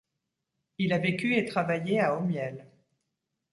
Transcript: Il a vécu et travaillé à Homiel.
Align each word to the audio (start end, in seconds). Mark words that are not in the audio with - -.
Il 0.79 0.93
a 0.93 0.97
vécu 0.97 1.35
et 1.37 1.45
travaillé 1.45 1.99
à 2.01 2.17
Homiel. 2.17 2.65